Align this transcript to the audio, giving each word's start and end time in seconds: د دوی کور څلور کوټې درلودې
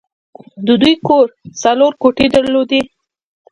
د 0.65 0.67
دوی 0.81 0.93
کور 1.07 1.25
څلور 1.63 1.91
کوټې 2.01 2.27
درلودې 2.35 2.81